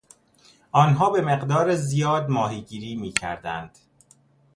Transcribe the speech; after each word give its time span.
آنها 0.71 1.09
به 1.09 1.21
مقدار 1.21 1.75
زیاد 1.75 2.29
ماهیگیری 2.29 2.95
میکردند. 2.95 3.77